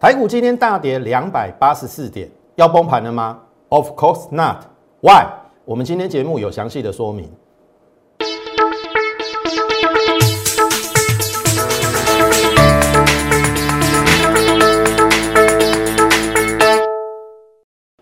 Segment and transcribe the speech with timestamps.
[0.00, 4.64] 台股今天大跌两百八十四点，要崩盘了吗？Of course not.
[5.02, 5.26] Why？
[5.66, 7.30] 我们今天节目有详细的说明。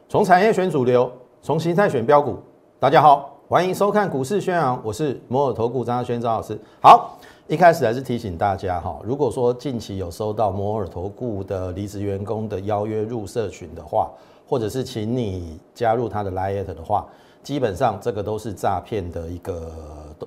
[0.09, 1.11] 从产业选主流，
[1.43, 2.39] 从形态选标股。
[2.79, 6.57] 大家好，欢迎收看股市宣扬，我是摩尔投顾张轩张老师。
[6.81, 7.19] 好。
[7.49, 14.11] 一开始还是提醒大家哈，如果说近期有收到摩尔投顾的离职员工的邀约入社群的话，
[14.47, 17.07] 或者是请你加入他的 Lite 的话，
[17.43, 19.73] 基本上这个都是诈骗的一个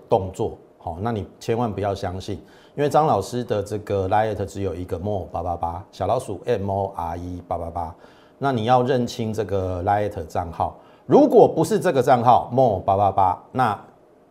[0.09, 0.57] 动作。
[0.79, 2.37] 好，那你千万不要相信，
[2.75, 7.95] 因为张老师的这个 Lite 只有一个 more 八八八小老鼠 M O R E 八八八，
[8.39, 10.75] 那你要认清这个 Lite 账号，
[11.05, 13.79] 如果不是这个账号 more 八八八，那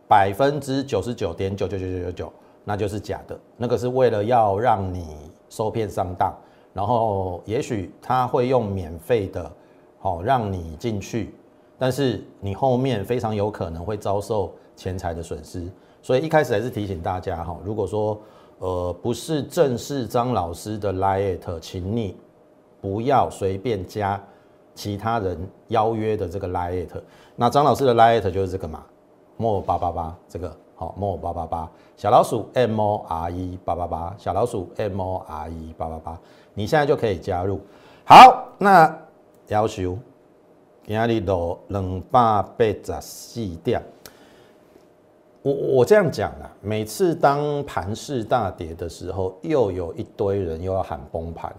[0.09, 2.33] 百分之九十九点九九九九九九。
[2.71, 6.33] 那就是假的，那个是为了要让你受骗上当，
[6.71, 9.51] 然后也许他会用免费的，
[9.99, 11.35] 好让你进去，
[11.77, 15.69] 但是你后面非常有可能会遭受钱财的损失，
[16.01, 18.17] 所以一开始还是提醒大家哈，如果说
[18.59, 22.15] 呃不是正式张老师的 liet，请你
[22.79, 24.23] 不要随便加
[24.73, 26.87] 其他人邀约的这个 liet，
[27.35, 28.81] 那张老师的 liet 就是这个嘛，
[29.35, 30.55] 莫八八八这个。
[30.81, 36.19] 好，more 八八八小老鼠 M O R E 八八八小老鼠 M O R E 八八八，
[36.55, 37.59] 你现在就可以加入。
[38.03, 38.91] 好，那
[39.49, 39.95] 要求
[40.83, 43.79] 今日落两百八十四点。
[45.43, 51.55] 我我这样讲啊，每次当盘势大跌的时候，又有一堆人又要喊崩盘，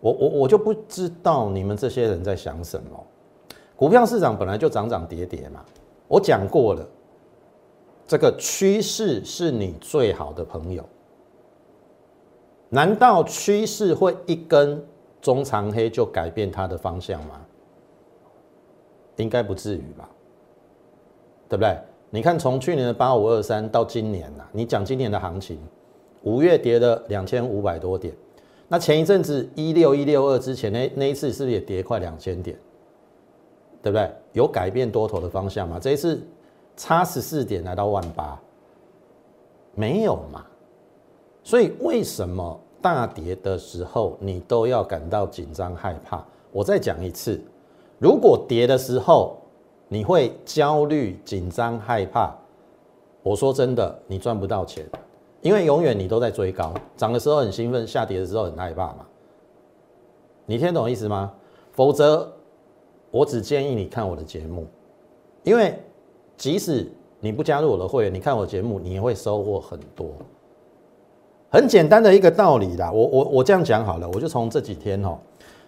[0.00, 3.04] 我我我就不知道你们这些人在想什么。
[3.76, 5.62] 股票市场本来就涨涨跌跌嘛，
[6.08, 6.86] 我讲过了。
[8.06, 10.84] 这个趋势是你最好的朋友，
[12.68, 14.84] 难道趋势会一根
[15.22, 17.40] 中长黑就改变它的方向吗？
[19.16, 20.08] 应该不至于吧，
[21.48, 21.78] 对不对？
[22.10, 25.58] 你看从去年的八五二三到今年呐，你讲今年的行情，
[26.24, 28.14] 五月跌了两千五百多点，
[28.68, 32.58] 那前一阵子一六一六二之前那那一次是不是也跌快两千点？
[33.82, 34.10] 对不对？
[34.32, 35.78] 有改变多头的方向吗？
[35.80, 36.20] 这一次？
[36.76, 38.36] 差十四点来到万八，
[39.74, 40.44] 没有嘛？
[41.42, 46.24] 所以为什么大跌的时候你都要感到紧张害怕？
[46.50, 47.40] 我再讲一次，
[47.98, 49.36] 如果跌的时候
[49.88, 52.34] 你会焦虑、紧张、害怕，
[53.22, 54.84] 我说真的，你赚不到钱，
[55.42, 59.06] 因为永远你都在追高，涨的时候很兴奋，下跌的时候很害怕嘛。
[60.46, 61.32] 你听懂意思吗？
[61.72, 62.32] 否则
[63.10, 64.66] 我只建议你看我的节目，
[65.44, 65.78] 因为。
[66.36, 66.90] 即使
[67.20, 70.08] 你不加入我的会员，你看我节目，你也会收获很多。
[71.50, 75.16] 很简单的一个道理啦，我我我这样讲好了，我就从这几天哦，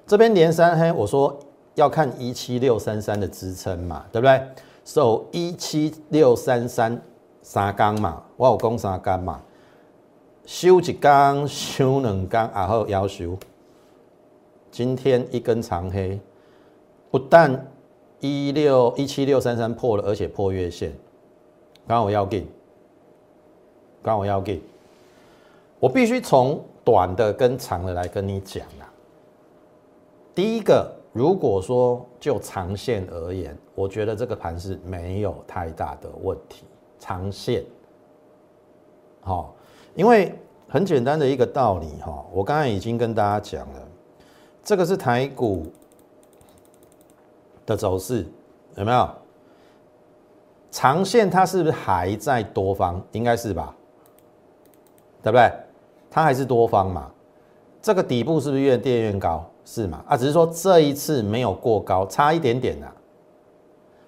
[0.06, 1.38] 这边连三黑，我说
[1.76, 4.42] 要看一七六三三的支撑嘛，对不对？
[4.84, 7.00] 守一七六三三
[7.40, 9.40] 三缸嘛，我有讲三缸嘛，
[10.44, 13.36] 修一缸，修两缸，然后要求
[14.70, 16.20] 今天一根长黑，
[17.10, 17.66] 不但。
[18.20, 20.92] 一六一七六三三破了，而且破月线。
[21.86, 22.46] 刚我要给，
[24.02, 24.60] 刚我要给，
[25.78, 28.88] 我必须从短的跟长的来跟你讲啊。
[30.34, 36.64] 第一个，如果说就长线而言，我觉得这个盘是没有太大的问题。
[36.98, 37.62] 长线，
[39.20, 39.54] 好，
[39.94, 40.34] 因为
[40.66, 43.88] 很简单的一个道理哈，我刚才已经跟大家讲了，
[44.64, 45.66] 这个是台股。
[47.66, 48.24] 的走势
[48.76, 49.08] 有没有
[50.70, 51.28] 长线？
[51.28, 53.02] 它是不是还在多方？
[53.12, 53.74] 应该是吧，
[55.22, 55.52] 对不对？
[56.10, 57.10] 它还是多方嘛？
[57.82, 59.44] 这个底部是不是越跌越高？
[59.64, 60.04] 是嘛？
[60.06, 62.86] 啊，只是说这一次没有过高，差一点点呐。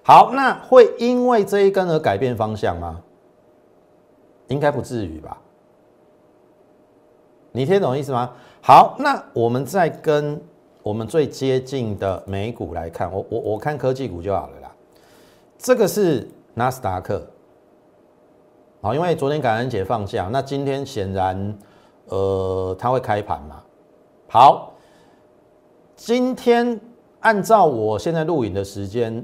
[0.03, 3.01] 好，那会因为这一根而改变方向吗？
[4.47, 5.37] 应该不至于吧？
[7.51, 8.31] 你听懂意思吗？
[8.61, 10.41] 好，那我们再跟。
[10.81, 14.71] 我们最接近的美股来看，我我我看科技股就好了啦。
[15.57, 17.21] 这个是纳斯达克，
[18.81, 21.57] 好，因为昨天感恩节放假，那今天显然，
[22.05, 23.61] 呃，它会开盘嘛。
[24.29, 24.71] 好，
[25.97, 26.79] 今天
[27.19, 29.23] 按照我现在录影的时间，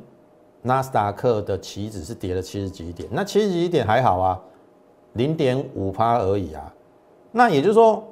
[0.62, 4.42] 纳斯达克的期指是跌了七十几点，那七十几点还好啊，
[5.14, 6.74] 零点五趴而已啊。
[7.32, 8.04] 那也就是说。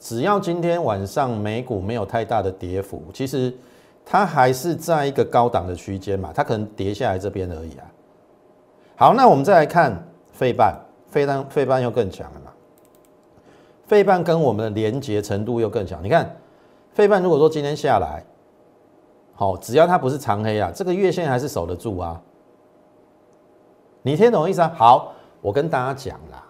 [0.00, 3.54] 只要今天晚上美股没有太大的跌幅，其实
[4.04, 7.84] 它还是在一个高档的区间嘛，它可能跌下来这边而已啊。
[8.96, 10.02] 好，那我们再来看
[10.32, 10.74] 费半，
[11.08, 12.50] 费半费半又更强了嘛。
[13.86, 16.34] 费半跟我们的连接程度又更强，你看
[16.92, 18.24] 费半如果说今天下来，
[19.34, 22.20] 好，只要它不是长黑啊，这个月线还是守得住啊。
[24.02, 24.72] 你听懂意思啊？
[24.74, 25.12] 好，
[25.42, 26.42] 我跟大家讲啦，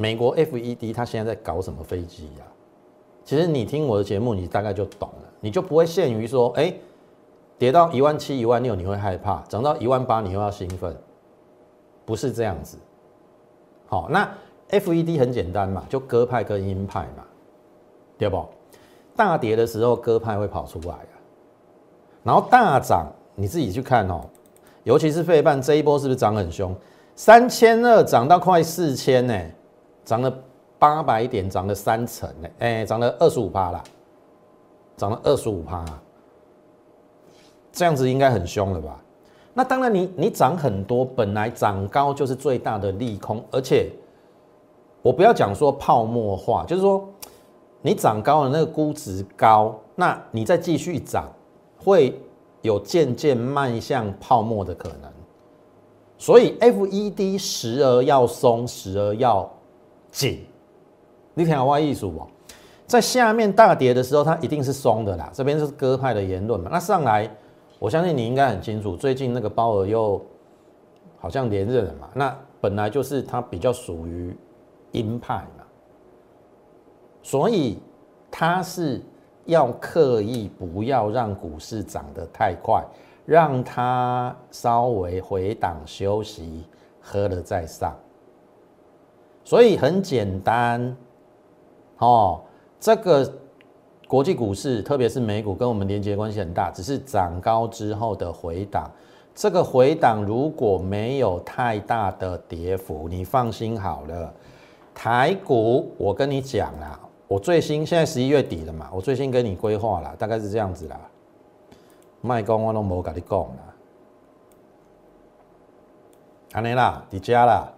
[0.00, 2.44] 美国 FED 它现在在搞什么飞机呀？
[3.24, 6.72] 其实你听我的节目，你大概就懂了，你就不会限于说，哎，
[7.58, 10.96] 跌到一万七、一万六你会害怕，涨到一万八你又要兴奋，
[12.04, 12.78] 不是这样子。
[13.88, 14.32] 好，那
[14.70, 17.24] FED 很简单嘛，就鸽派跟鹰派嘛，
[18.16, 18.46] 对不？
[19.16, 21.14] 大跌的时候鸽派会跑出来啊，
[22.22, 24.20] 然后大涨你自己去看哦。
[24.84, 26.72] 尤其是费半这一波是不是涨很凶？
[27.16, 29.34] 三千二涨到快四千呢，
[30.08, 30.32] 涨了
[30.78, 33.84] 八百点，涨了三成呢，哎，涨了二十五趴啦，
[34.96, 35.84] 涨了二十五趴，
[37.70, 38.98] 这样子应该很凶了吧？
[39.52, 43.90] 那当然，你你涨很多，本来涨高就是最大的利空，而且
[45.02, 47.06] 我不要讲说泡沫化，就是说
[47.82, 51.30] 你涨高了，那个估值高，那你再继续涨
[51.84, 52.18] 会。
[52.62, 55.08] 有渐渐迈向泡沫的可能，
[56.18, 59.48] 所以 FED 时而要松，时而要
[60.18, 60.44] 紧。
[61.34, 62.26] 你听我意思不？
[62.86, 65.30] 在下面大跌的时候，它一定是松的啦。
[65.32, 66.68] 这边是鸽派的言论嘛？
[66.72, 67.30] 那上来，
[67.78, 70.20] 我相信你应该很清楚，最近那个鲍尔又
[71.18, 72.08] 好像连任了嘛？
[72.14, 74.36] 那本来就是它比较属于
[74.90, 75.64] 鹰派嘛，
[77.22, 77.78] 所以
[78.28, 79.00] 它是。
[79.48, 82.84] 要刻意不要让股市涨得太快，
[83.24, 86.66] 让它稍微回档休息，
[87.00, 87.96] 喝了再上。
[89.48, 90.94] 所以很简单，
[91.96, 92.42] 哦，
[92.78, 93.32] 这个
[94.06, 98.90] 国际股市，特别是美股，跟我们连接关系很大，只是涨高之后的回档。
[99.34, 104.30] 这个回档如果没有太大的跌幅，你放心好了。
[104.94, 107.00] 台股，我跟你讲啦。
[107.26, 111.00] 我最新现在十一月底了嘛，我最新跟你规划了，大概是这样子啦。
[112.20, 113.74] 卖光我都冇跟你讲啦，
[116.52, 117.72] 安尼啦，你家啦，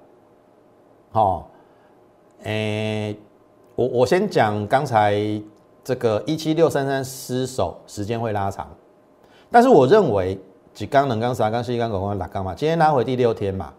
[1.12, 1.44] 哦，
[2.42, 3.16] 诶，
[3.74, 5.20] 我我先讲刚才
[5.84, 8.68] 这个一七六三三失守时间会拉长，
[9.50, 10.38] 但是我认为
[10.72, 13.72] 几刚能刚啥刚西刚狗刚打刚嘛，今天拉回第六天嘛，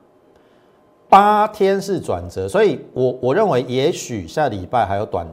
[1.10, 5.28] 八天是转折，所以我我认为也许下礼拜还有短。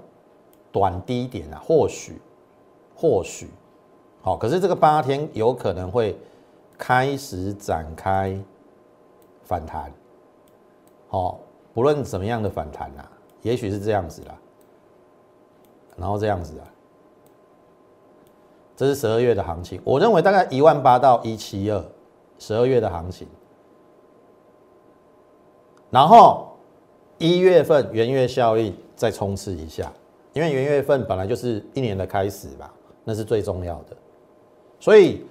[0.70, 2.20] 短低点啊，或许，
[2.94, 3.48] 或许，
[4.20, 6.14] 好，可是这个八天有可能会
[6.76, 8.38] 开始展开
[9.42, 9.90] 反弹，
[11.08, 11.40] 好，
[11.72, 13.10] 不论怎么样的反弹啊，
[13.42, 14.38] 也许是这样子啦，
[15.96, 16.64] 然后这样子啊，
[18.76, 21.84] 这是十二月的行情，我认为大概一万八到一七二，
[22.38, 23.26] 十二月的行情，
[25.90, 26.56] 然后
[27.18, 29.92] 一月份元月效应再冲刺一下。
[30.34, 33.96] 因为元月份本来就是一年的开始吧，那是最重要的，
[34.78, 35.26] 所以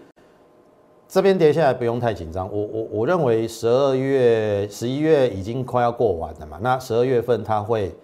[1.07, 2.51] 这边跌下来不用太紧张。
[2.51, 7.95] 我我我认为十二月、十一月已经快要过完了嘛，那十二月份它会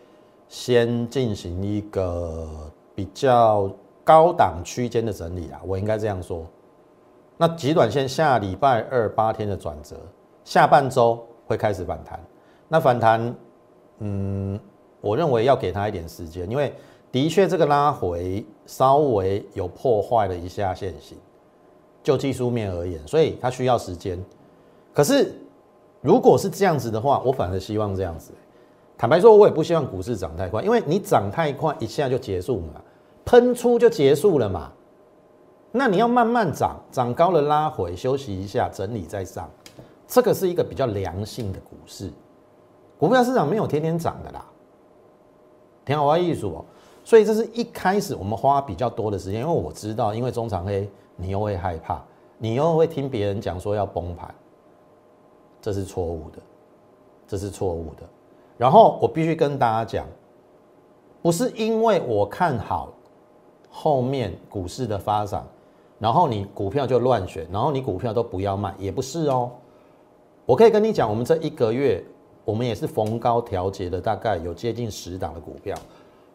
[0.48, 2.48] 先进行一个
[2.96, 3.70] 比较
[4.04, 6.46] 高档区间的整理啊，我应该这样说。
[7.38, 9.96] 那极短线下礼拜二八天的转折，
[10.44, 12.20] 下半周会开始反弹。
[12.68, 13.36] 那反弹，
[14.00, 14.60] 嗯，
[15.02, 16.74] 我认为要给他一点时间，因为。
[17.14, 21.16] 的确，这个拉回稍微有破坏了一下线型，
[22.04, 24.24] 就技术面而言，所以它需要时间。
[24.94, 25.34] 可是，
[26.02, 28.32] 如果是这样子的话，我反而希望这样子。
[28.98, 32.84] 坦白说，我也不希望股市涨太快，因为你涨太快，一下就结束了，
[33.26, 34.72] 喷出就结束了嘛。
[35.72, 39.50] 那你要慢慢涨，涨高了拉回，休息一下，整理再上，
[40.08, 42.12] 这个是一个比较良性的股市。
[43.00, 44.46] 股票市场没有天天涨的啦，
[45.84, 46.66] 挺好玩艺术哦。
[47.04, 50.88] 所以这是一开始我们花比较多的时间，因为我知道，因为中长黑
[51.24, 52.04] 你又会害怕，
[52.38, 54.36] 你又会听别人讲说要崩盘，
[55.62, 56.40] 这是错误的，
[57.26, 58.04] 这是错误的。
[58.58, 60.06] 然后我必须跟大家讲，
[61.22, 62.92] 不是因为我看好
[63.70, 65.44] 后面股市的发展，
[65.98, 69.50] 然后你股票就乱选，然后你股票都不要卖，也不是哦。
[70.46, 72.04] 我可以跟你讲，我们这一个月，
[72.44, 75.76] 我们也是逢高调节的，大概有接近十档的股票。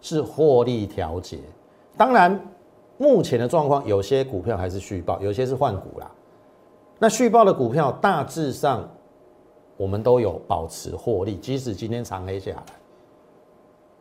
[0.00, 1.40] 是获利调节，
[1.96, 2.40] 当然，
[2.98, 6.10] 目前的状况有些股票还是续报，有些是换股啦。
[6.98, 8.86] 那续报的股票大致上，
[9.76, 12.64] 我们都有保持获利，即使今天长黑下来。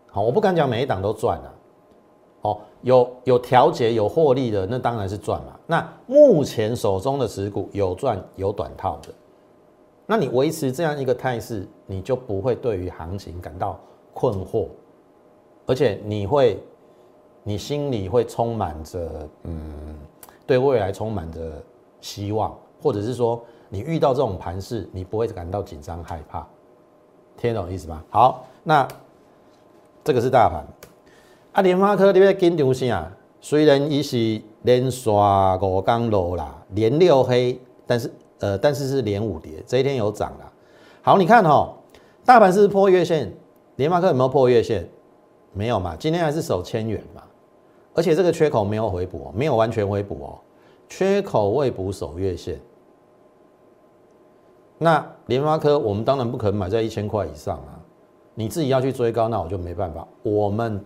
[0.10, 1.54] 好，我不敢讲每一档都赚了。
[2.42, 5.60] 哦，有有调节有获利的，那当然是赚嘛。
[5.68, 9.10] 那目前手中的持股有赚有短套的，
[10.06, 13.80] 那你维持这样一个态势，你就不会对于行情感到
[14.14, 14.68] 困惑。
[15.66, 16.64] 而且你会，
[17.48, 19.96] 你心里会充满着嗯，
[20.46, 21.64] 对未来充满着
[22.02, 26.46] 希望，或者是说你遇到这种盘势，你不会感到紧张害怕，
[27.38, 28.04] 听懂意思吗？
[28.10, 28.86] 好，那
[30.04, 30.62] 这个是大盘。
[31.54, 33.10] 啊，联发科你要紧张啥？
[33.40, 40.52] 虽然伊是连刷五刚落啦，连六黑，但是呃，但是是连五跌，这一天有涨了。
[41.02, 41.74] 好，你看哦，
[42.26, 43.34] 大盘是破月线，
[43.78, 44.86] 联发科有没有破月线？
[45.54, 47.24] 没有嘛，今天还是守千元嘛，
[47.98, 50.40] 而且这个缺口没有回补，没有完全回补哦，
[50.88, 52.58] 缺口未补守月线。
[54.78, 57.82] 那联发科我们当然不可能买在一千块以上啊，
[58.36, 60.82] 你自己要去追高，那我就没办法，我们。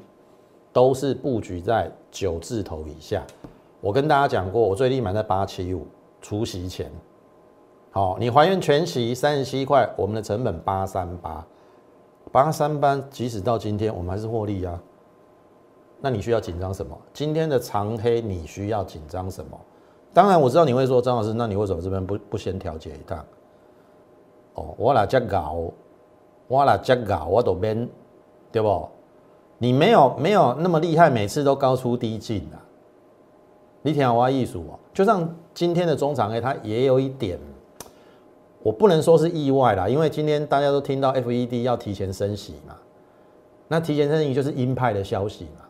[0.73, 3.21] 都是布局在九字头以下。
[3.81, 5.85] 我跟大家讲过，我最低买在八七五，
[6.21, 6.89] 除息前。
[7.91, 11.45] 好，你还原全息三十七块，我们的成本八三八，
[12.31, 14.81] 八三八，即使到今天我们还是获利啊。
[16.01, 16.97] 那你需要紧张什么？
[17.13, 19.59] 今天的长黑你需要紧张什么？
[20.13, 23.23] 当然我知道你会说张老师，那你为什么这边不不先调节一趟？
[24.55, 25.71] 哦，我来接搞，
[26.47, 27.87] 我来接搞，我都边，
[28.51, 28.89] 对不？
[29.57, 32.57] 你没有没有那么厉害，每次都高出低进啊！
[33.83, 37.39] 你听我艺术哦，就像今天的中长 A，它也有一点，
[38.63, 42.75] 我不能说是意外啦，因为今天大家都听到 FED 要提前升息嘛，
[43.67, 45.65] 那提前升息就是鹰派的消息嘛。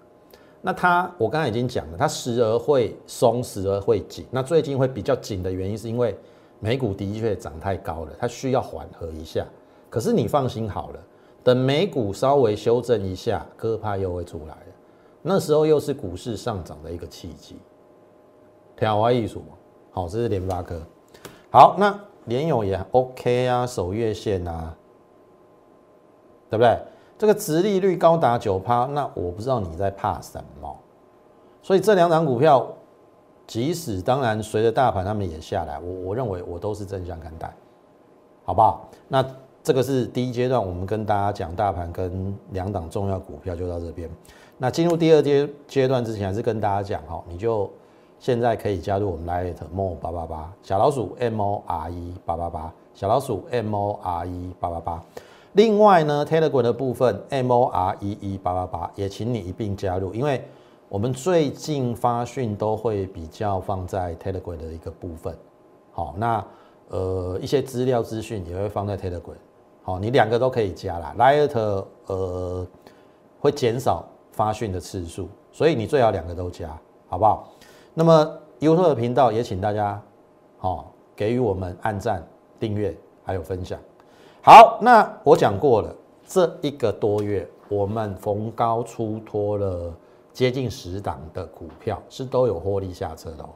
[0.61, 4.25] 那它我刚才已经讲了，它时而会松，时而会紧。
[4.29, 6.15] 那最近会比较紧的原因，是因为
[6.59, 9.45] 美股的确涨太高了，它需要缓和一下。
[9.89, 10.99] 可是你放心好了。
[11.43, 14.65] 等美股稍微修正一下，鸽派又会出来了。
[15.23, 17.55] 那时候又是股市上涨的一个契机。
[18.75, 19.41] 挑花艺术，
[19.89, 20.79] 好，这是联发科。
[21.51, 24.75] 好，那联友也 OK 啊，守月线啊，
[26.51, 26.77] 对不对？
[27.21, 30.75] 这个殖利率高达九趴，那我不知道你在怕什么。
[31.61, 32.67] 所以这两档股票，
[33.45, 37.53] 即使当然随着大盘他们也下来，我我认为我都是正向看待，
[38.43, 38.89] 好不好？
[39.07, 39.23] 那。
[39.63, 44.09] 这个是第一阶段，我们跟大家讲大盘跟两档重要股票就到这边。
[44.57, 47.69] 那进入第二阶阶段之前，还是跟大家讲哈，你就
[48.17, 55.03] 现在可以加入我们 Lite More 八八八小老鼠 M O R E 八八八小老鼠 M O R E 八八八。
[55.53, 60.41] 另外呢，Telegram 的部分 M O R E E 八八八也请你一并加入，因为
[60.87, 65.35] 我们最近发讯都会比较放在 Telegram 的一个部分。
[65.91, 66.45] 好，那
[66.87, 69.35] 呃一些资料资讯也会放在 Telegram。
[69.83, 71.13] 好，你两个都可以加啦。
[71.17, 72.65] Light 呃
[73.39, 76.69] 会减少发讯的次数，所以你最好两个都加，
[77.09, 77.51] 好不好？
[77.93, 80.01] 那么 YouTube 频道也请大家
[80.59, 82.25] 好给予我们按赞、
[82.57, 83.77] 订阅还有分享。
[84.43, 85.95] 好，那我讲过了，
[86.25, 89.93] 这一个多月我们逢高出脱了
[90.33, 93.49] 接近十档的股票，是都有获利下车的哦，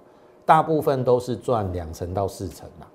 [0.45, 2.87] 大部分都是赚两成到四成啦。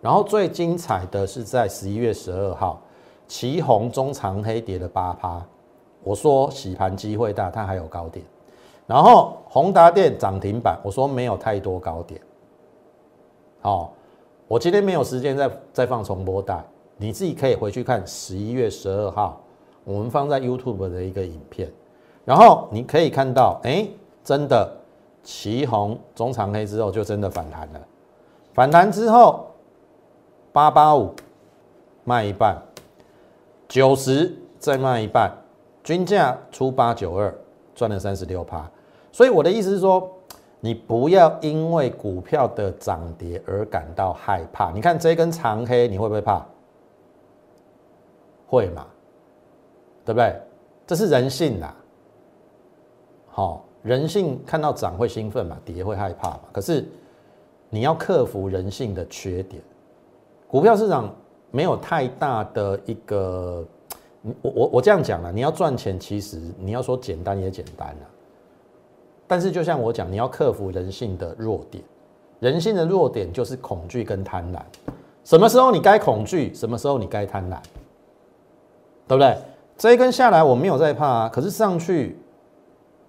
[0.00, 2.80] 然后最精彩的是在十一月十二号，
[3.26, 5.44] 旗红中长黑跌了八趴，
[6.04, 8.24] 我说洗盘机会大，它还有高点。
[8.86, 12.20] 然后宏达电涨停板，我说没有太多高点。
[13.60, 13.92] 好，
[14.46, 16.62] 我今天没有时间再再放重播带，
[16.96, 19.40] 你自己可以回去看十一月十二号
[19.84, 21.70] 我们放在 YouTube 的一个影片，
[22.24, 23.86] 然后你可以看到，哎，
[24.22, 24.70] 真的
[25.22, 27.80] 旗红中长黑之后就真的反弹了，
[28.52, 29.46] 反弹之后。
[30.52, 31.12] 八八五
[32.04, 32.56] 卖一半，
[33.66, 35.28] 九十再卖一半，
[35.82, 37.34] 均价出八九二，
[37.74, 38.64] 赚了三十六趴。
[39.10, 40.08] 所以我的意思是说，
[40.60, 44.70] 你不要因为股票的涨跌而感到害怕。
[44.70, 46.40] 你看这根长黑，你会不会怕？
[48.46, 48.86] 会嘛？
[50.04, 50.34] 对不对？
[50.86, 51.74] 这是人性呐。
[53.28, 56.40] 好，人性看到涨会兴奋嘛，跌会害怕嘛。
[56.52, 56.86] 可是
[57.70, 59.62] 你要克服人性的缺点。
[60.46, 61.12] 股票市场
[61.50, 63.66] 没有太大的一个，
[64.40, 68.06] 我我我这样讲了，你要赚钱，其实你要说简单也简单了，
[69.26, 71.82] 但是就像我讲，你要克服人性的弱点，
[72.38, 74.60] 人性的弱点就是恐惧跟贪婪。
[75.24, 77.56] 什么时候你该恐惧，什么时候你该贪婪，
[79.06, 79.36] 对不对？
[79.76, 82.18] 这一根下来我没有在怕啊，可是上去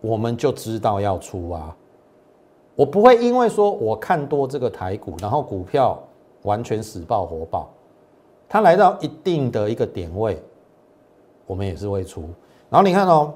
[0.02, 1.76] 我们就知道要出啊，
[2.76, 6.00] 我不会因为说我看多这个台股，然后股票。
[6.46, 7.68] 完全死爆活爆，
[8.48, 10.40] 它来到一定的一个点位，
[11.48, 12.22] 我们也是会出。
[12.70, 13.34] 然后你看哦，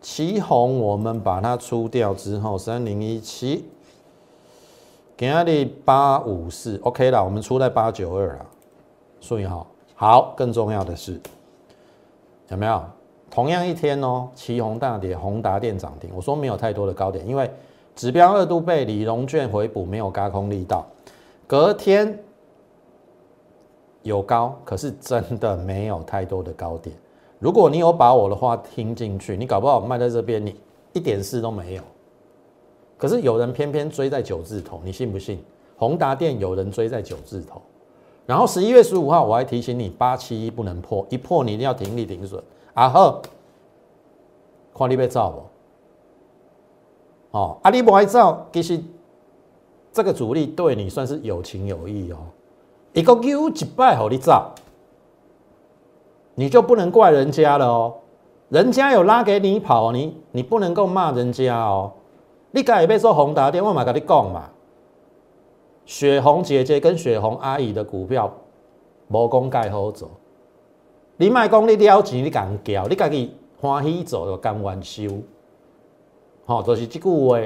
[0.00, 3.66] 旗红我们把它出掉之后，三零一七，
[5.16, 8.46] 给它的八五四，OK 了，我们出在八九二了，
[9.20, 11.20] 所以好，好，更重要的是
[12.50, 12.82] 有没有
[13.30, 16.10] 同样一天哦，旗宏大跌，宏达电涨停。
[16.14, 17.50] 我说没有太多的高点，因为
[17.96, 20.86] 指标二度被李荣券回补，没有高空力道。
[21.46, 22.18] 隔天
[24.02, 26.94] 有高，可是真的没有太多的高点。
[27.38, 30.58] 如果你有把我的话听进去，你搞不好卖在这边，你
[30.92, 31.82] 一点事都没有。
[32.96, 35.42] 可是有人偏偏追在九字头，你信不信？
[35.76, 37.60] 宏达电有人追在九字头，
[38.26, 42.42] 然后十一月十五号我还提醒你，八七一不能破，一破你一定要停利停损。
[42.72, 43.20] 啊呵，
[44.74, 45.48] 看你要走
[47.30, 47.38] 不？
[47.38, 48.80] 哦，啊你不爱走，其实
[49.92, 52.16] 这个主力对你算是有情有义哦。
[52.94, 54.52] 一个 U 一百好你走，
[56.34, 57.94] 你就不能怪人家了哦。
[58.48, 61.92] 人家有拉给你跑，你你不能够骂人家哦。
[62.52, 64.48] 你刚才要说宏达电，我嘛跟你讲嘛。
[65.86, 68.32] 雪红姐姐跟雪红阿姨的股票，
[69.08, 70.10] 无讲介好做。
[71.16, 75.04] 你卖讲你了钱，你敢交，你家己欢喜做就甘愿收。
[76.46, 77.38] 好，就是这句话。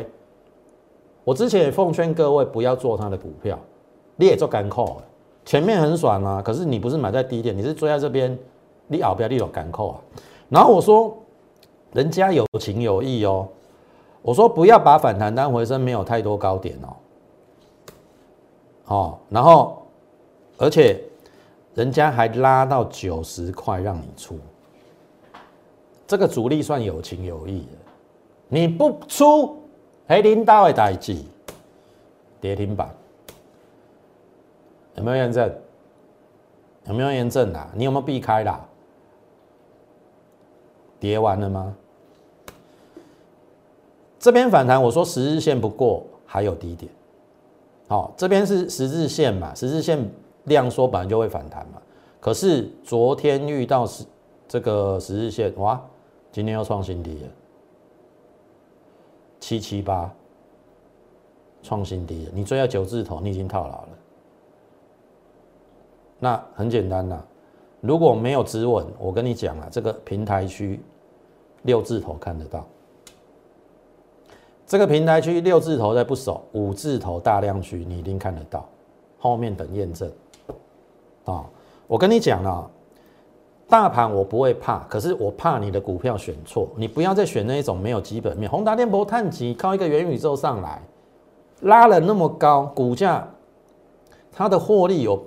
[1.25, 3.59] 我之前也奉劝各位不要做他的股票，
[4.17, 4.97] 你也做干扣，
[5.45, 8.39] 前面很爽啊，可是你不是买在低点，你是追在这边，
[8.87, 10.01] 你后边你有干扣啊。
[10.49, 11.15] 然后我说，
[11.93, 13.47] 人家有情有义哦，
[14.23, 16.97] 我说不要把反弹当回升，没有太多高点哦。
[18.89, 19.87] 好，然后
[20.57, 21.05] 而且。
[21.75, 24.37] 人家还拉到九十块让你出，
[26.09, 27.79] 这个主力算有情有义的。
[28.49, 29.63] 你不出，
[30.09, 31.17] 黑领导的代志，
[32.41, 32.93] 跌停板
[34.97, 35.55] 有没有验证？
[36.87, 37.71] 有没有验证啦？
[37.77, 38.61] 你有没有避开啦？
[40.99, 41.77] 跌完了吗？
[44.19, 46.91] 这边反弹，我说十日线不过还有低点。
[47.89, 49.53] 好，这边是十字线嘛？
[49.55, 50.09] 十字线。
[50.45, 51.83] 量缩本来就会反弹嘛，
[52.19, 54.03] 可是昨天遇到十
[54.47, 55.79] 这个十日线，哇，
[56.33, 57.29] 今天又创新低了，
[59.39, 60.11] 七七八，
[61.63, 62.33] 创新低了。
[62.35, 63.89] 你追到九字头，你已经套牢了。
[66.19, 67.23] 那很简单呐，
[67.83, 70.81] 如果没有止稳，我跟你讲啊，这个平台区
[71.65, 72.67] 六字头看得到，
[74.69, 78.69] 这个平台区六字头在不守，五字头大量区你一定看得到，
[79.19, 80.13] 后面等验证。
[81.25, 81.43] 啊，
[81.87, 82.71] 我跟你讲了，
[83.67, 86.69] 大盘我不会怕，可是我怕你的股票选错。
[86.77, 88.49] 你不要再选那一种没有基本面。
[88.49, 90.83] 宏达电波探级靠一个元宇宙上来，
[91.63, 93.27] 拉了那么高股价，
[94.31, 95.19] 它的获利有，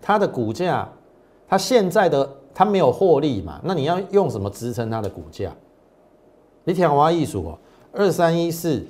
[0.00, 0.88] 它的股价，
[1.46, 3.60] 它现在的它没有获利嘛？
[3.62, 5.52] 那你要用什么支撑它的股价？
[6.64, 7.58] 你听我艺术哦，
[7.94, 8.84] 二三一四，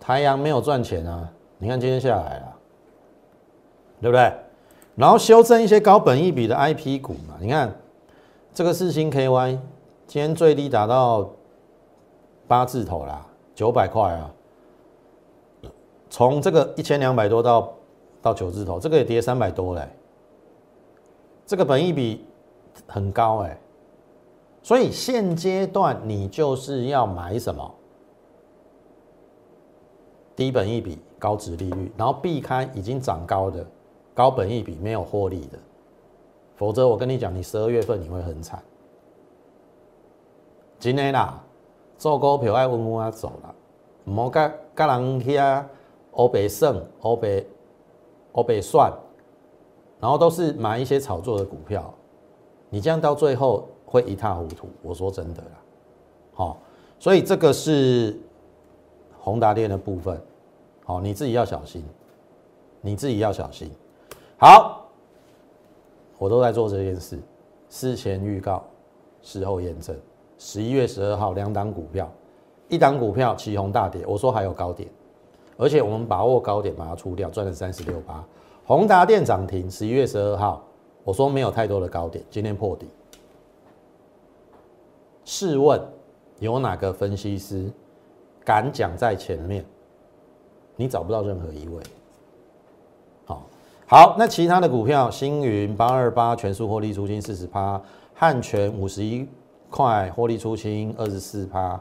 [0.00, 1.30] 台阳没有赚钱啊！
[1.58, 2.56] 你看今天下来了。
[4.00, 4.32] 对不对？
[4.96, 7.72] 然后修正一些高本益比的 I P 股嘛，你看
[8.52, 9.50] 这个四星 K Y
[10.08, 11.30] 今天最低达到
[12.48, 14.34] 八字头啦，九百块啊。
[16.10, 17.72] 从这个一千两百多到
[18.20, 19.88] 到九字头，这个也跌三百多嘞。
[21.46, 22.26] 这个本益比
[22.88, 23.56] 很高哎，
[24.62, 27.74] 所以现阶段你就是要买什么？
[30.34, 33.66] 低本益比、高值利率，然后避开已经涨高的。
[34.14, 35.58] 高本益比没有获利的，
[36.54, 38.62] 否则我跟你讲，你十二月份你会很惨。
[40.78, 41.42] 今天啦，
[41.96, 43.54] 做股票爱稳稳啊走了，
[44.04, 45.66] 唔好甲甲人去啊，
[46.10, 47.46] 欧北胜、欧北
[48.32, 48.92] 欧北算，
[49.98, 51.94] 然后都是买一些炒作的股票，
[52.68, 54.66] 你这样到最后会一塌糊涂。
[54.80, 55.50] 我说真的啦，
[56.32, 56.58] 好，
[56.98, 58.18] 所以这个是
[59.20, 60.18] 宏达电的部分，
[60.82, 61.84] 好，你自己要小心，
[62.80, 63.70] 你自己要小心。
[64.38, 64.88] 好，
[66.16, 67.18] 我都在做这件事，
[67.68, 68.64] 事前预告，
[69.20, 69.94] 事后验证。
[70.38, 72.10] 十一月十二号，两档股票，
[72.70, 74.88] 一档股票起红大跌，我说还有高点，
[75.58, 78.24] 而且我们把握高点把它出掉，赚了三十六八。
[78.64, 80.64] 宏达电涨停，十一月十二号，
[81.04, 82.88] 我说没有太多的高点，今天破底。
[85.24, 85.80] 试问
[86.38, 87.70] 有哪个分析师
[88.44, 89.64] 敢讲在前面？
[90.74, 91.82] 你找不到任何一位。
[93.26, 93.42] 好，
[93.86, 97.80] 好那其他的股票，星云八二八全数获利出清四十趴，
[98.14, 99.28] 汉泉五十一
[99.70, 101.80] 块获利出清二十四趴，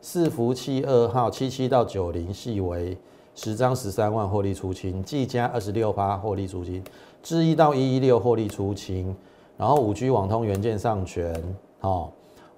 [0.00, 2.98] 四福气二号七七到九零系为
[3.34, 6.84] 十张十三万获利出清，技嘉二十六趴获利出清，
[7.22, 9.16] 智一到一一六获利出清，
[9.56, 11.32] 然后五 G 网通元件上全，
[11.80, 12.10] 哦，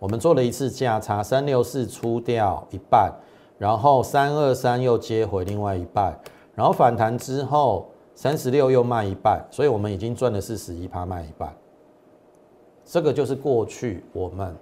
[0.04, 3.10] 我们做了一次价差，三六四出掉一半，
[3.56, 6.14] 然后三二三又接回另外一半，
[6.54, 7.88] 然后反弹之后。
[8.16, 11.52] 三十六又卖一半，所以我们已经赚了四十一趴，卖一半。
[12.84, 14.54] 这个就是过去我们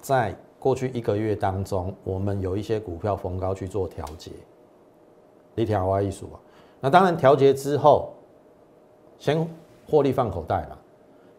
[0.00, 4.32] 在过去一个月当中，我们有一些股票逢高去做调节，
[5.54, 6.40] 一条花艺术啊。
[6.80, 8.08] 那当然调节之后，
[9.16, 9.48] 先
[9.88, 10.76] 获利放口袋嘛。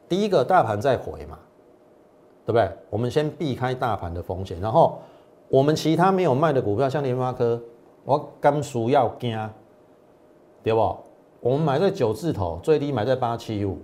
[0.08, 1.38] 第一个大盘再回嘛，
[2.48, 2.72] 对不对？
[2.90, 5.00] 我们先避开大盘的风险，然后
[5.50, 7.62] 我们其他没有卖的股票，像联发科，
[8.06, 9.38] 我刚熟要惊，
[10.64, 10.98] 对不？
[11.42, 13.80] 我们买在九字头，最低买在八七五，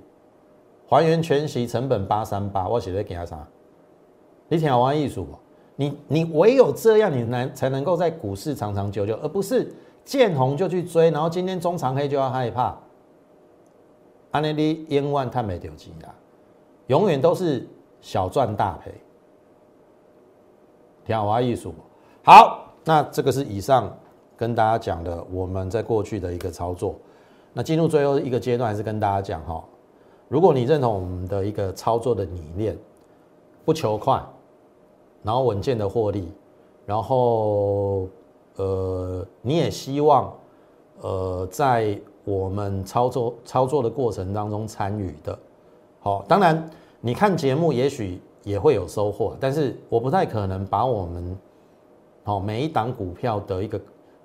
[0.87, 3.45] 还原全息成本八三八，我写在给他啥？
[4.47, 5.27] 你听完艺术，
[5.75, 9.73] 你你唯有这样，你能才能够在股市长长久久，而不是
[10.05, 12.77] 见红就去追，然后今天中长黑就要害怕。
[14.31, 16.15] 安内利千万太没丢钱啦，
[16.87, 17.67] 永远都是
[18.03, 18.93] 小赚大赔。
[21.05, 21.73] 听完艺术，
[22.23, 23.91] 好，那这个是以上
[24.37, 26.95] 跟大家讲的我们在过去的一个操作。
[27.53, 29.63] 那进入最后一个阶段，还是跟大家讲哈，
[30.27, 32.77] 如果你认同我们的一个操作的理念，
[33.63, 34.21] 不求快，
[35.21, 36.29] 然后稳健的获利，
[36.85, 38.07] 然后
[38.57, 40.33] 呃，你也希望
[41.01, 45.37] 呃在我们操作操作的过程当中参与的，
[45.99, 46.69] 好，当然
[47.05, 51.37] 你看节目也许也会有收获，但是我不太可能把我们
[52.23, 53.79] 好每一档股票的一个。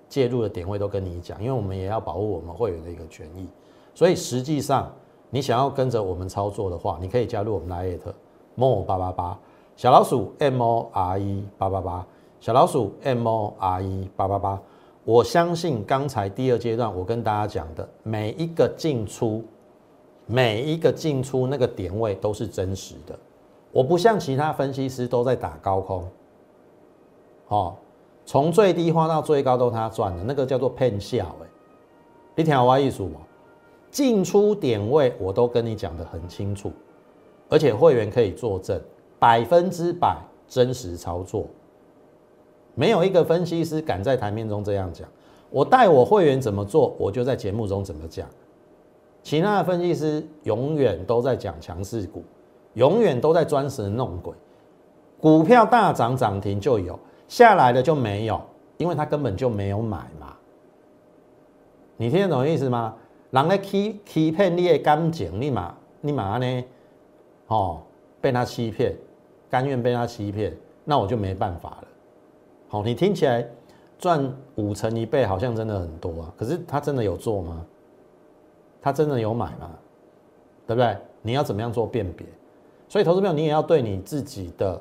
[0.08, 3.46] 介入的点位都跟你讲，因为我们也要保护我们会员的一个权益，
[3.94, 4.90] 所以实际上
[5.28, 8.14] 你想要跟着我们操作的话，你可以加入我们 Lite
[8.54, 9.38] More 八八八
[9.76, 12.06] 小老鼠 M O R E 八八八
[12.40, 14.58] 小老鼠 M O R E 八八八。
[15.04, 19.44] 我相信刚才第二阶段我跟大家讲的每一个进出，
[20.28, 23.18] 每一个进出那个点位都是真实的，
[23.72, 26.08] 我不像其他分析师都在打高空，
[27.48, 27.74] 哦。
[28.26, 31.46] 从最低花到最高都他赚的，那个叫做骗笑哎！
[32.34, 33.20] 你听我意思吗？
[33.90, 36.70] 进出点位我都跟你讲的很清楚，
[37.48, 38.78] 而且会员可以作证，
[39.18, 41.46] 百分之百真实操作，
[42.74, 45.08] 没有一个分析师敢在台面中这样讲。
[45.48, 48.28] 我带我会员怎么做，我就在节目中怎么讲。
[49.22, 52.24] 其他的分析师永远都在讲强势股，
[52.74, 54.32] 永远都在钻神弄鬼，
[55.20, 56.98] 股票大涨涨停就有。
[57.26, 58.40] 下来的就没有，
[58.78, 60.34] 因为他根本就没有买嘛。
[61.98, 62.94] 你听得懂意思吗？
[63.30, 66.64] 人咧欺欺骗你的感情，立马立马呢，
[67.48, 67.82] 哦，
[68.22, 68.96] 被他欺骗，
[69.50, 71.88] 甘愿被他欺骗，那我就没办法了。
[72.68, 73.46] 好，你听起来
[73.98, 76.32] 赚五成一倍，好像真的很多啊。
[76.38, 77.66] 可是他真的有做吗？
[78.80, 79.70] 他真的有买吗？
[80.66, 80.96] 对不对？
[81.22, 82.26] 你要怎么样做辨别？
[82.88, 84.80] 所以，投资朋友，你也要对你自己的。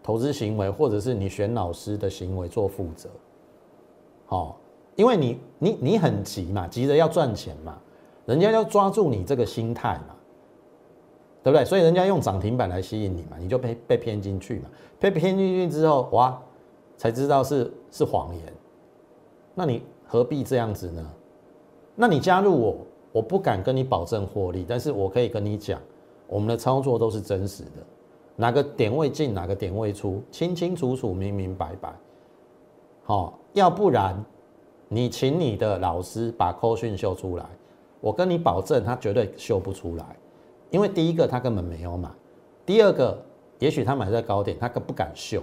[0.00, 3.10] 投资行为，或者是你选老师的行为做负责，
[4.24, 4.58] 好，
[4.96, 7.76] 因为你你你很急嘛，急着要赚钱嘛，
[8.24, 10.14] 人家要抓住你这个心态嘛，
[11.42, 11.62] 对不对？
[11.62, 16.40] 所以人家用涨停板来吸引你嘛，你就被被骗进去嘛，被骗进去之后，哇，
[16.96, 18.42] 才知道是是谎言，
[19.54, 21.06] 那你何必这样子呢？
[21.94, 22.76] 那你加入我，
[23.18, 25.80] 我不敢跟你保证获利，但是我可以跟你讲，
[26.28, 27.84] 我们的操作都是真实的。
[28.36, 31.92] 哪个点位进，哪个点位出，清清楚楚、明明白白。
[33.02, 34.24] 好，要不然
[34.86, 37.44] 你请你的老师把扣讯秀出来，
[38.00, 40.16] 我跟你保证，他绝对秀不出来。
[40.70, 42.08] 因为第一个他根本没有买，
[42.64, 43.20] 第二个
[43.58, 45.42] 也许他买在高点，他更不敢秀。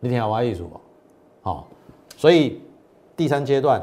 [0.00, 0.78] 你听好我意思不？
[1.40, 1.66] 好，
[2.14, 2.60] 所以
[3.16, 3.80] 第三阶段，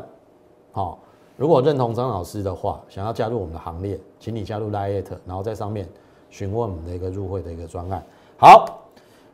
[0.71, 0.99] 好，
[1.43, 5.85] 如果认同张老师的话，想要加入我们的行列，请你加入 Lite，然后在上面。
[6.29, 8.01] 询问我们的一个入会的一个专案，
[8.37, 8.79] 好，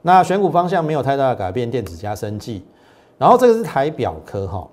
[0.01, 2.65] 那选股方向没有太大的改变，电子加生技，
[3.17, 4.67] 然后这个是台表科哈，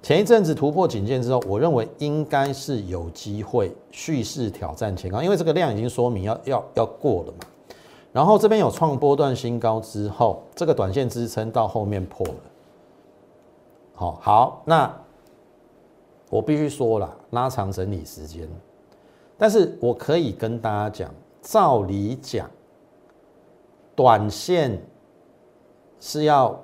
[0.00, 7.38] 前一阵子突破颈线之后，我认为应该是有机会蓄势挑战前高，因为这个量已经说明要要要过了嘛，
[8.12, 12.34] 然后这边有创波段新高之后，这个短线支撑到后面破了，
[13.94, 15.01] 好，好，那
[16.32, 18.48] 我必须说了，拉长整理时间，
[19.36, 21.14] 但是我可以跟大家讲。
[21.42, 22.48] 照理讲，
[23.94, 24.80] 短线
[26.00, 26.58] 是要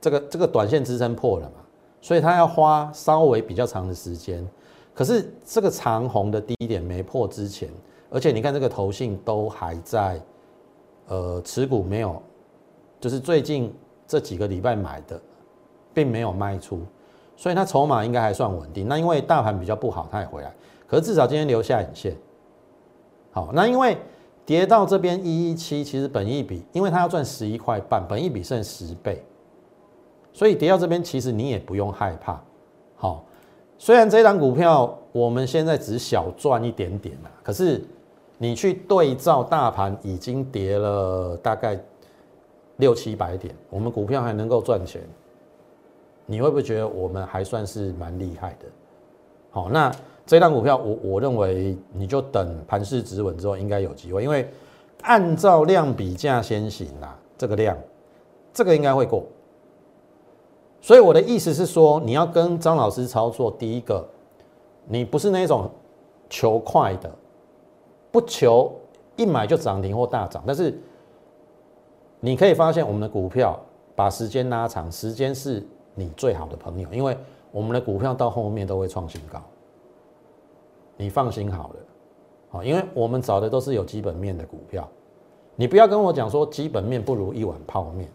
[0.00, 1.56] 这个这个短线支撑破了嘛，
[2.00, 4.48] 所以它要花稍微比较长的时间。
[4.94, 7.68] 可是这个长红的低点没破之前，
[8.08, 10.18] 而且你看这个头信都还在，
[11.08, 12.22] 呃，持股没有，
[13.00, 13.74] 就是最近
[14.06, 15.20] 这几个礼拜买的，
[15.92, 16.80] 并没有卖出，
[17.38, 18.88] 所以它筹码应该还算稳定。
[18.88, 20.52] 那因为大盘比较不好，它也回来，
[20.88, 22.16] 可是至少今天留下影线。
[23.30, 23.96] 好，那因为
[24.44, 29.22] 跌到这边一一七，其实本益比，因为它要赚十一块半，本益比剩十倍，
[30.32, 32.42] 所以跌到这边，其实你也不用害怕。
[32.96, 33.24] 好，
[33.78, 37.80] 虽然这档股票我们现在只小赚一点点啦，可是
[38.36, 41.78] 你去对照大盘已经跌了大概
[42.78, 45.02] 六七百点，我们股票还能够赚钱，
[46.30, 48.66] 你会不会觉得我们还算是蛮厉害的？
[49.50, 49.90] 好，那
[50.26, 54.46] 这档股票我我认为你就等盘势止稳之后应该有机会，因为
[55.02, 57.74] 按照量比价先行啦，这个量，
[58.52, 59.24] 这个应该会过。
[60.82, 64.06] 所以我的意思是说，你要跟张老师操作，第一个，
[64.86, 65.70] 你不是那种
[66.28, 67.10] 求快的。
[68.10, 68.72] 不求
[69.16, 70.78] 一买就涨停或大涨，但是
[72.20, 73.58] 你可以发现我们的股票
[73.94, 75.62] 把时间拉长，时间是
[75.98, 77.16] 你最好的朋友，因为
[77.50, 79.42] 我们的股票到后面都会创新高，
[80.96, 81.74] 你放心好了，
[82.50, 84.88] 好，因为我们找的都是有基本面的股票，
[85.56, 88.08] 你不要跟我讲说基本面不如一碗泡面，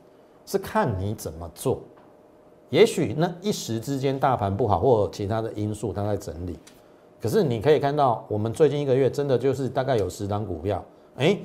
[0.45, 1.81] 是看你怎么做，
[2.69, 6.57] 也许那一时之间大盘不好或其他的因素它在整理。
[7.21, 10.83] 可是你可以看到，我们最近一个月真的就是大概有十档股票，
[11.17, 11.37] 哎，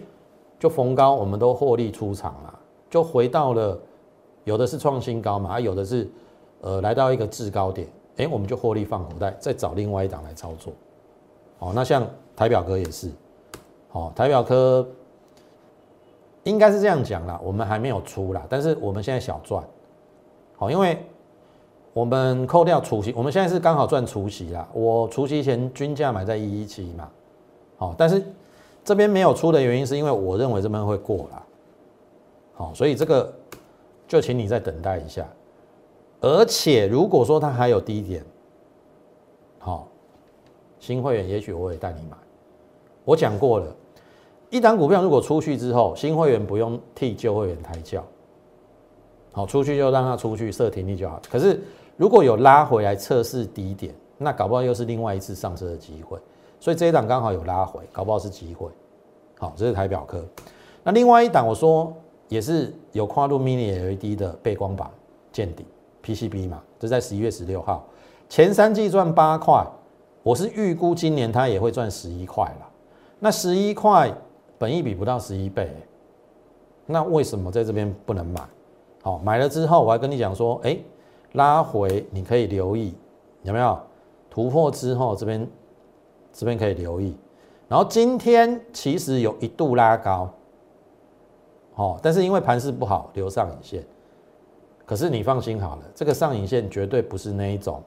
[0.58, 2.58] 就逢高我们都获利出场了，
[2.90, 3.78] 就回到了
[4.44, 6.08] 有的是创新高嘛，有的是
[6.60, 10.72] 呃来到一个制高点，哎，我们就获利放口袋，再找另外一档来操作。
[11.58, 13.10] 哦，那像台表科也是，
[13.92, 14.86] 哦，台表科
[16.44, 19.62] 应该是这样讲啦，我们还没有出啦，但是我们现在小赚，
[20.56, 20.98] 好，因为。
[21.94, 24.68] 我们扣掉除息，我们现在是刚好赚除息啦。
[24.72, 27.10] 我除夕前均价买在一一七嘛，
[27.76, 28.22] 好，但是
[28.84, 31.42] 这边没有出的原因是因为我认为这边会过啦，
[32.54, 33.34] 好，所以这个
[34.06, 35.26] 就请你再等待一下。
[36.20, 38.24] 而且如果说它还有低点，
[39.58, 39.88] 好，
[40.78, 42.16] 新会员也许我也带你买。
[43.04, 43.66] 我讲过了，
[44.50, 48.04] 一档股票如果出去之后，新会员不用替旧会员抬轿，
[49.32, 51.20] 好，出去就让他出去设停利就好。
[51.30, 51.60] 可是。
[51.98, 56.16] 如果有拉回来测试低点，那搞不好又是另外一次上车的机会。
[56.60, 58.70] 所以这一档刚好有拉回，搞不好是机会。
[59.36, 60.24] 好，这是台表科。
[60.84, 61.92] 那另外一档我说
[62.28, 64.88] 也是有跨入 Mini LED 的背光板
[65.32, 65.66] 见顶
[66.14, 67.84] PCB 嘛，这在十一月十六号，
[68.28, 69.66] 前三季赚八块，
[70.22, 72.68] 我是预估今年它也会赚十一块了。
[73.18, 74.12] 那十一块
[74.56, 75.70] 本益比不到十一倍，
[76.86, 78.40] 那为什么在这边不能买？
[79.02, 80.78] 好，买了之后我还跟你讲说，哎。
[81.32, 82.94] 拉回你可以留意
[83.42, 83.78] 有没有
[84.30, 85.46] 突破之后这边
[86.32, 87.14] 这边可以留意，
[87.68, 90.30] 然后今天其实有一度拉高，
[91.74, 93.84] 哦，但是因为盘势不好留上影线，
[94.88, 97.82] 可是你放心好了，这个上影线绝对不是那一种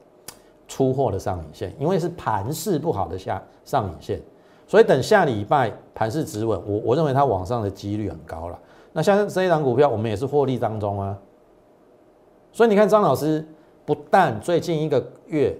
[0.68, 4.22] 出货的上影线，因为是盘势不好的下上影线，
[4.68, 8.56] 所以等下礼拜盘势止稳，我我认为它往上的几率很高了。
[8.92, 11.18] 那像这一档股票，我们也是获利当中啊。
[12.52, 13.44] 所以你看，张老师
[13.84, 15.52] 不但最近一个月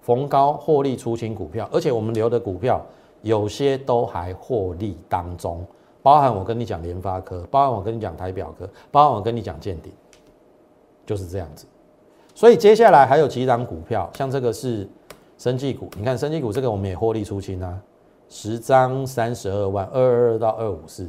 [0.00, 2.84] 逢高获利出清股票，而且我们留的股票
[3.20, 5.64] 有些都还获利当中，
[6.02, 9.92] 包含我跟你讲联发科，包含我跟你讲台表科，包含我跟你讲建鼎，
[11.12, 11.66] 就是这样子。
[12.34, 14.88] 所以接下来还有几档股票，像这个是
[15.36, 17.78] 生技股，你看生技股这个我们也获利出清啊，
[18.30, 21.06] 十张三十二万，二二到二五四。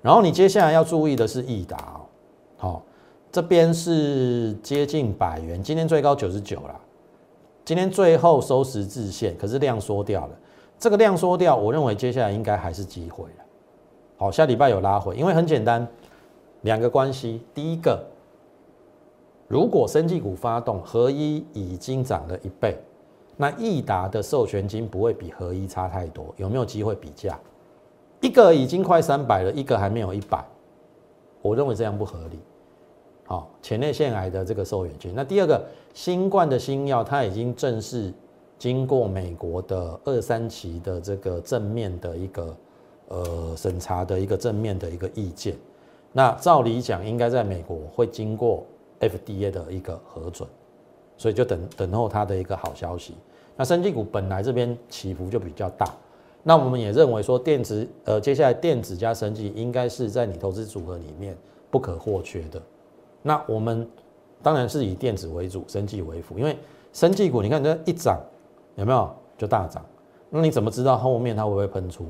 [0.00, 2.00] 然后你接下来要注意的是益达哦，
[2.56, 2.82] 好。
[3.30, 6.74] 这边是接近百元，今天最高九十九了，
[7.62, 10.30] 今天最后收十字线，可是量缩掉了。
[10.78, 13.44] 这个量缩掉，我认为接下来应该还是机会了。
[14.16, 15.86] 好，下礼拜有拉回，因为很简单，
[16.62, 17.42] 两个关系。
[17.52, 18.02] 第一个，
[19.48, 22.76] 如果生技股发动，合一已经涨了一倍，
[23.36, 27.38] 那益达的授权金不会比合一差太多，有没有机会比价？
[28.20, 30.44] 一个已经快三百了，一个还没有一百，
[31.40, 32.38] 我认为这样不合理。
[33.24, 35.12] 好，前列腺癌的这个受源菌。
[35.14, 38.12] 那第二个新冠的新药，它已经正式
[38.58, 42.56] 经过美国的二三期的这个正面的一个
[43.08, 45.56] 呃审查的一个正面的一个意见。
[46.12, 48.66] 那照理讲，应该在美国会经过
[49.00, 50.48] FDA 的一个核准，
[51.16, 53.14] 所以就等等候它的一个好消息。
[53.56, 55.92] 那生技股本来这边起伏就比较大，
[56.42, 61.36] 那我们也认为说电子呃接下来电子加生技应该是在你投资组合里面
[61.70, 62.62] 不可或缺的。
[63.22, 63.88] 那我们
[64.42, 66.38] 当然是以电子为主，生技为辅。
[66.38, 66.56] 因为
[66.92, 68.20] 生技股，你看这一涨，
[68.76, 69.84] 有没有就大涨？
[70.30, 72.06] 那你怎么知道后面它会不会喷出？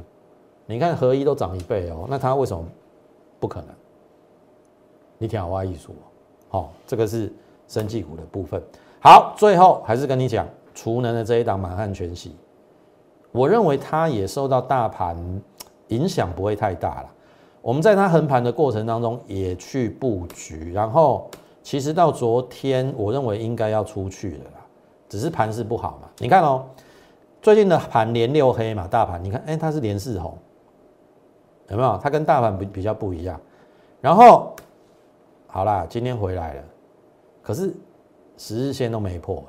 [0.67, 2.63] 你看合一都涨一倍哦，那它为什么
[3.41, 3.69] 不可能？
[5.17, 6.05] 你挺好话艺术哦。
[6.49, 7.33] 好，这个是
[7.67, 8.63] 生技股的部分。
[9.01, 12.35] 好，最后还是跟你讲，储能的这一档满汉全席，
[13.33, 15.17] 我认为它也受到大盘
[15.89, 17.09] 影响不会太大了。
[17.61, 21.29] 我们在它横盘的过程当中也去布局，然后
[21.63, 24.65] 其实到昨天，我认为应该要出去的啦，
[25.09, 26.09] 只是盘势不好嘛。
[26.19, 26.65] 你看哦，
[27.43, 30.37] 最近的盘连六黑嘛，大盘你看，哎，它是连四红，
[31.69, 31.99] 有没有？
[32.03, 33.39] 它跟大盘比比较不一样。
[34.01, 34.55] 然后
[35.59, 36.65] 好啦，今天回来了，
[37.43, 37.75] 可是
[38.37, 39.43] 十日线都没破，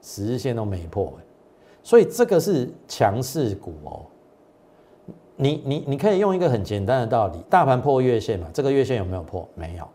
[0.00, 1.12] 十日线都没破，
[1.82, 4.06] 所以这个是强势股哦。
[5.34, 9.48] 你你你可以用一个很简单的道理，大盘破月线嘛，这个月线有没有破？
[9.56, 9.88] 没有。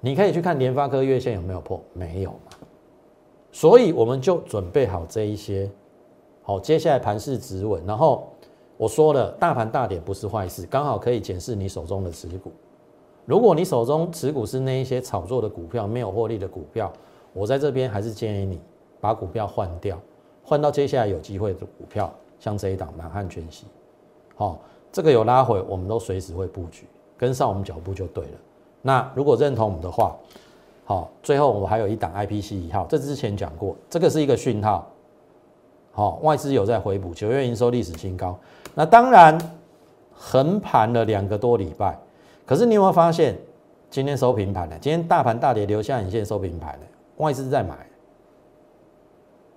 [0.00, 1.82] 你可以去看联发科月线有没有破？
[1.94, 2.50] 没有嘛。
[3.50, 5.70] 所以我们就准备好这一些，
[6.42, 7.82] 好，接下来盘势止稳。
[7.86, 8.30] 然后
[8.76, 12.52] 我说了，大盘大跌不是坏事，刚好可以检视你手中的持股。
[13.24, 16.92] 如果你手中持股是那一些炒作的股票，没有获利的股票，
[17.32, 18.60] 我在这边还是建议你
[19.00, 19.98] 把股票换掉，
[20.44, 23.66] 换到接下来有机会的股票，像这一档满汉全席。
[24.34, 24.58] 好，
[24.90, 28.30] 这个有拉回，我们都随时会布局，跟上我们脚步就对了。
[28.80, 30.16] 那如果认同我们的话，
[30.84, 34.88] 好，最后我还有一档 IPC 一号，这之前讲过，这个是一个讯号。
[35.92, 38.36] 好，外资有在回补，九月营收历史新高。
[38.74, 39.38] 那当然
[40.12, 41.96] 横盘了两个多礼拜，
[42.52, 43.34] 可是你有没有发现，
[43.88, 44.78] 今天收平盘了？
[44.78, 46.80] 今天大盘大跌，留下影线收平盘了，
[47.16, 47.74] 外资在买。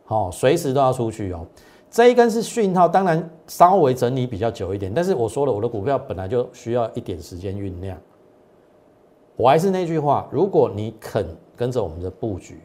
[0.05, 1.45] 好，随时都要出去哦。
[1.91, 7.97] 这一根是讯号，当然稍微整理比较久一点，但是我说了，我的股票本来就需要一点时间酝酿。
[9.35, 12.61] 我还是那句话，如果你肯跟着我们的布局，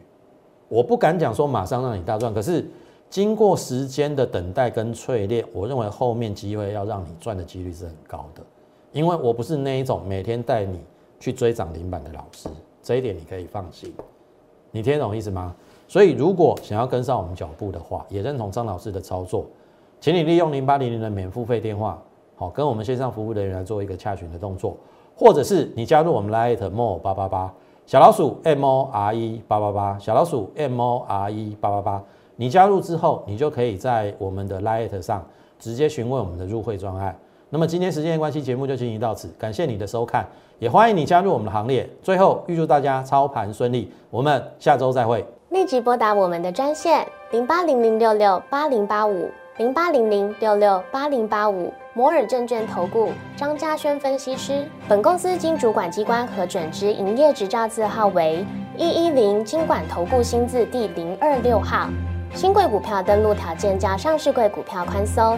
[0.69, 2.65] 我不敢讲说马上让你大赚，可是
[3.09, 8.41] 经过时间的等待跟淬炼，我认为后面机会要让你赚的几率是很高的，
[8.91, 10.79] 因为我不是那一种每天带你
[11.19, 12.49] 去追涨停板的老师，
[12.83, 13.93] 这一点你可以放心。
[14.71, 15.55] 你听懂意思吗？
[15.87, 19.45] 所以如果想要跟上我们脚步的话，也认同张老师的操作，
[19.99, 22.01] 请你利用零八零零的免付费电话，
[22.35, 24.77] 好跟我们线上服务人员来做一个洽询的动作。
[25.15, 27.53] 或者是你加入我们 Lite More 八八八
[27.85, 32.03] 小老鼠 M O R E 八八八小老鼠 M O R E 八八八，
[32.37, 35.23] 你加入之后，你就可以在我们的 Lite 上
[35.59, 37.15] 直接询问我们的入会专案。
[37.53, 40.25] 那么今天时间的关系，节目就进行到此，感谢你的收看，
[40.57, 41.85] 也欢迎你加入我们的行列。
[42.01, 45.25] 最后预祝大家操盘顺利，我们下周再会。
[45.49, 51.73] 立即拨打我们的专线零八零零六六八零八五零八零零六六八零八五。
[51.93, 58.45] 摩尔证券投顾张嘉轩分析师，本公司经主管机关核准之营业执照字号为
[58.77, 61.89] 一一零金管投顾新字第零二六号。
[62.33, 65.37] 新贵股票登录条件较上市贵股票宽松，